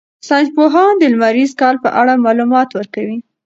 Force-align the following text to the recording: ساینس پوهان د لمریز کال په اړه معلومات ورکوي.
ساینس 0.27 0.49
پوهان 0.55 0.93
د 0.97 1.03
لمریز 1.13 1.51
کال 1.61 1.75
په 1.83 1.89
اړه 1.99 2.23
معلومات 2.25 2.69
ورکوي. 2.73 3.17